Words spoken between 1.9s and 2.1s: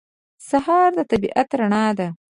ده.